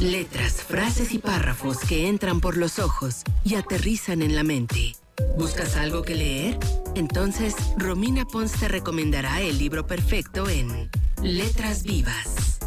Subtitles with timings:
[0.00, 4.94] Letras, frases y párrafos que entran por los ojos y aterrizan en la mente.
[5.36, 6.58] ¿Buscas algo que leer?
[6.94, 10.88] Entonces, Romina Pons te recomendará el libro perfecto en
[11.22, 12.58] Letras Vivas.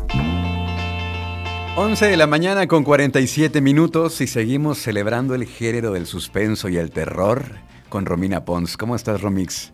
[1.76, 6.78] 11 de la mañana con 47 minutos y seguimos celebrando el género del suspenso y
[6.78, 7.46] el terror
[7.90, 8.78] con Romina Pons.
[8.78, 9.72] ¿Cómo estás, Romix?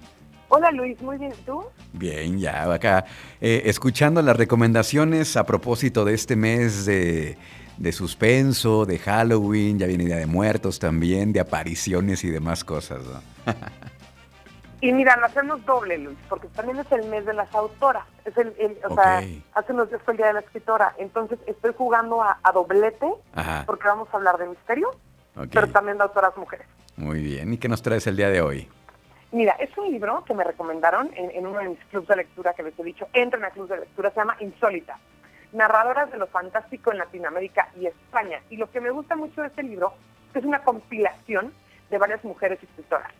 [0.50, 1.64] Hola Luis, muy bien, ¿tú?
[1.94, 3.06] Bien, ya acá,
[3.40, 7.38] eh, escuchando las recomendaciones a propósito de este mes de,
[7.78, 13.02] de suspenso, de Halloween, ya viene Día de Muertos también, de apariciones y demás cosas.
[13.06, 13.54] ¿no?
[14.82, 18.06] Y mira, lo hacemos doble, Luis, porque también es el mes de las autoras.
[18.24, 19.22] Es el, el- o sea,
[19.54, 20.96] hace unos días fue el día de la escritora.
[20.98, 24.90] Entonces estoy jugando a, a doblete, Ajá, porque vamos a hablar de misterio,
[25.52, 26.66] pero también de autoras mujeres.
[26.96, 27.52] Muy bien.
[27.52, 28.70] ¿Y qué nos traes el día de hoy?
[29.32, 32.54] Mira, es un libro que me recomendaron en, en uno de mis clubes de lectura
[32.54, 34.98] que les he dicho, entren a clubes de lectura, se llama Insólita,
[35.54, 38.42] narradoras de lo fantástico en Latinoamérica y España.
[38.50, 39.94] Y lo que me gusta mucho de este libro
[40.28, 41.54] es que es una compilación
[41.90, 43.12] de varias mujeres escritoras.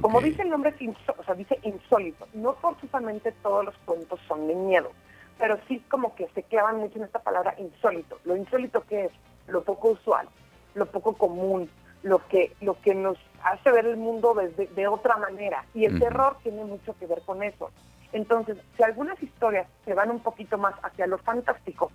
[0.00, 2.26] Como dice el nombre, es o sea, dice insólito.
[2.32, 4.90] No forzosamente todos los cuentos son de miedo,
[5.38, 8.18] pero sí como que se clavan mucho en esta palabra insólito.
[8.24, 9.12] Lo insólito que es
[9.48, 10.28] lo poco usual,
[10.74, 11.68] lo poco común,
[12.02, 13.18] lo que lo que nos
[13.52, 15.64] hace ver el mundo desde de otra manera.
[15.74, 17.70] Y el terror tiene mucho que ver con eso.
[18.12, 21.90] Entonces, si algunas historias se van un poquito más hacia lo fantástico,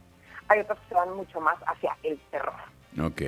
[0.47, 2.53] hay otras que se van mucho más hacia el terror.
[3.03, 3.21] Ok.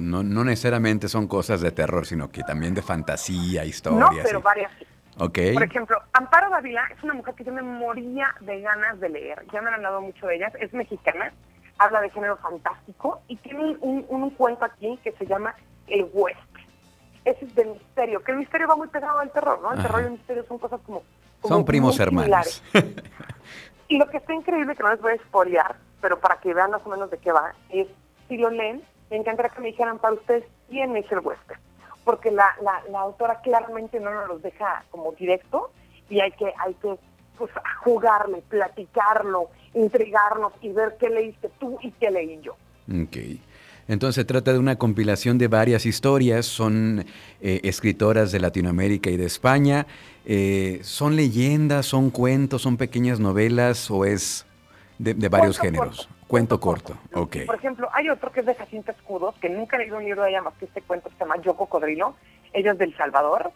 [0.00, 4.24] No, no necesariamente son cosas de terror, sino que también de fantasía, No, historias.
[4.26, 4.86] pero y- varias sí.
[5.18, 5.38] Ok.
[5.52, 9.44] Por ejemplo, Amparo Dávila es una mujer que yo me moría de ganas de leer.
[9.52, 10.54] Ya me han hablado mucho de ellas.
[10.58, 11.32] Es mexicana,
[11.78, 15.54] habla de género fantástico y tiene un, un- un cuento aquí que se llama
[15.86, 16.51] El Huésped.
[17.24, 19.72] Ese es de misterio, que el misterio va muy pegado al terror, ¿no?
[19.72, 19.88] El Ajá.
[19.88, 21.02] terror y el misterio son cosas como...
[21.40, 22.62] como Son primos hermanos.
[23.88, 26.70] Y lo que está increíble, que no les voy a spoilear, pero para que vean
[26.70, 27.86] más o menos de qué va, es,
[28.28, 31.56] si lo leen, me encantaría que me dijeran para ustedes quién es el huésped.
[32.04, 35.70] Porque la, la, la autora claramente no nos los deja como directo
[36.08, 36.96] y hay que, hay que
[37.38, 37.50] pues,
[37.84, 42.52] jugarle, platicarlo, intrigarnos y ver qué leíste tú y qué leí yo.
[42.88, 43.16] Ok.
[43.88, 47.04] Entonces se trata de una compilación de varias historias, son
[47.40, 49.86] eh, escritoras de Latinoamérica y de España,
[50.24, 54.46] eh, son leyendas, son cuentos, son pequeñas novelas o es
[54.98, 55.96] de, de varios Cuento géneros.
[56.06, 56.22] corto.
[56.28, 57.36] Cuento corto, ok.
[57.44, 60.22] Por ejemplo, hay otro que es de Jacinta Escudos, que nunca he leído un libro
[60.22, 62.14] de ella más que este cuento que se llama Yo Cocodrilo.
[62.54, 63.50] Ella es del Salvador,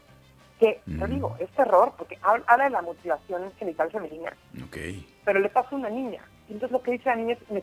[0.60, 1.10] que, te Mm.
[1.10, 4.32] digo, es terror, porque habla de la mutilación genital femenina,
[4.65, 4.76] Ok.
[5.25, 6.20] pero le pasa a una niña.
[6.48, 7.62] Y entonces lo que dice la niña es, me,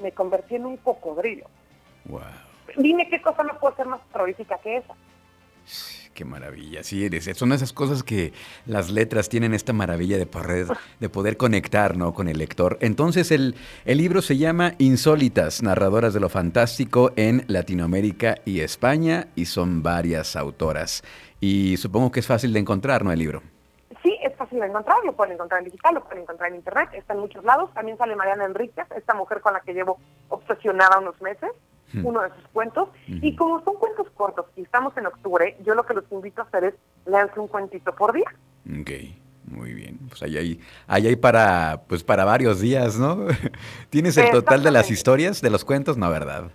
[0.00, 1.46] me convertí en un cocodrilo.
[2.06, 2.20] Wow.
[2.76, 4.94] Dime qué cosa no puede ser más terrorífica que esa.
[6.14, 7.24] Qué maravilla, sí eres.
[7.36, 8.34] Son esas cosas que
[8.66, 10.66] las letras tienen esta maravilla de poder,
[11.00, 12.12] de poder conectar ¿no?
[12.12, 12.76] con el lector.
[12.80, 13.54] Entonces el,
[13.86, 19.82] el libro se llama Insólitas, narradoras de lo fantástico en Latinoamérica y España, y son
[19.82, 21.02] varias autoras.
[21.40, 23.10] Y supongo que es fácil de encontrar, ¿no?
[23.10, 23.42] El libro.
[24.02, 26.90] Sí, es fácil de encontrar, lo pueden encontrar en digital, lo pueden encontrar en internet,
[26.92, 27.72] está en muchos lados.
[27.72, 29.98] También sale Mariana Enríquez, esta mujer con la que llevo
[30.28, 31.50] obsesionada unos meses.
[31.94, 32.88] Uno de sus cuentos.
[33.06, 33.36] Y Ujú.
[33.36, 36.64] como son cuentos cortos y estamos en octubre, yo lo que los invito a hacer
[36.64, 36.74] es
[37.06, 38.30] leerse un cuentito por día.
[38.80, 38.90] Ok,
[39.46, 39.98] muy bien.
[40.08, 43.26] Pues ahí hay, ahí hay para, pues para varios días, ¿no?
[43.90, 45.96] ¿Tienes el total de las historias, de los cuentos?
[45.96, 46.50] No, ¿verdad?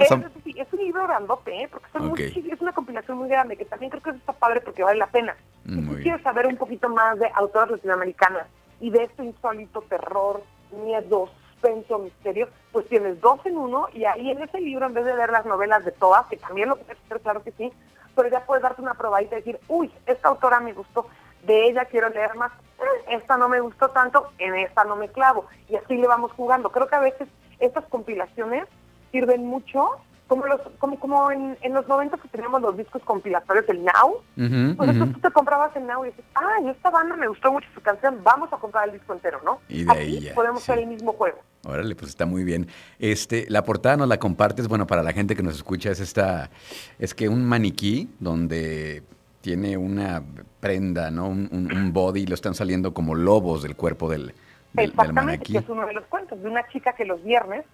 [0.00, 1.68] Es, son- es un libro grandote, ¿eh?
[1.70, 2.18] porque son Ok.
[2.20, 5.06] muy- es una compilación muy grande, que también creo que está padre porque vale la
[5.08, 5.36] pena.
[5.64, 6.02] Si Muy tú bien.
[6.02, 8.46] quieres saber un poquito más de autoras latinoamericanas
[8.80, 10.42] y de este insólito terror,
[10.84, 11.28] miedo,
[11.62, 15.14] suspenso, misterio, pues tienes dos en uno y ahí en ese libro, en vez de
[15.14, 17.72] leer las novelas de todas, que también lo puedes hacer, claro que sí,
[18.14, 21.06] pero ya puedes darte una probadita y decir, uy, esta autora me gustó,
[21.44, 22.52] de ella quiero leer más,
[22.82, 25.46] Eh, esta no me gustó tanto, en esta no me clavo.
[25.68, 26.70] Y así le vamos jugando.
[26.72, 27.28] Creo que a veces
[27.60, 28.66] estas compilaciones
[29.12, 33.66] sirven mucho, como los como como en, en los 90 que teníamos los discos compilatorios
[33.68, 34.50] del Now, pues
[34.90, 35.12] entonces ujú.
[35.12, 38.18] tú te comprabas el Now y dices, ah, esta banda me gustó mucho su canción,
[38.24, 39.60] vamos a comprar el disco entero, ¿no?
[39.68, 40.72] Y de Aquí ahí ya, podemos sí.
[40.72, 41.38] hacer el mismo juego.
[41.64, 42.66] Órale, pues está muy bien.
[42.98, 46.50] Este, la portada nos la compartes, bueno, para la gente que nos escucha es esta,
[46.98, 49.02] es que un maniquí donde
[49.42, 50.22] tiene una
[50.60, 51.28] prenda, ¿no?
[51.28, 54.34] Un, un- un body y lo están saliendo como lobos del cuerpo del,
[54.72, 55.52] del, del maniquí.
[55.52, 57.64] que es uno de los cuentos, de una chica que los viernes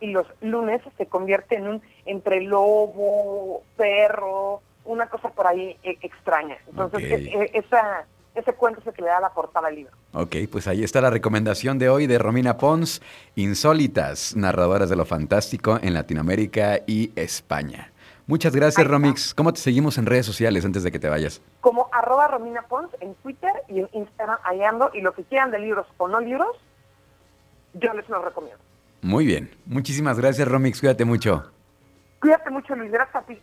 [0.00, 5.96] y los lunes se convierte en un entre lobo, perro, una cosa por ahí eh,
[6.02, 6.56] extraña.
[6.68, 7.10] Entonces, Ok.
[7.10, 8.06] e- e- esa,
[8.36, 9.92] ese cuento es el que le da la portada al libro.
[10.12, 13.02] Ok, pues ahí está la recomendación de hoy de Romina Pons,
[13.34, 17.92] Insólitas, narradoras de lo fantástico en Latinoamérica y España.
[18.26, 18.86] Muchas gracias.
[18.86, 19.34] Romix.
[19.34, 21.40] ¿Cómo te seguimos en redes sociales antes de que te vayas?
[21.60, 25.50] Como arroba Romina Pons en Twitter y en Instagram, ahí ando, y lo que quieran
[25.50, 26.56] de libros o no libros,
[27.74, 28.58] yo les los recomiendo.
[29.02, 29.50] Muy bien.
[29.64, 30.80] Muchísimas gracias, Romix.
[30.80, 31.50] Cuídate mucho.
[32.20, 32.90] Cuídate mucho, Luis.
[32.90, 33.40] Gracias a ti.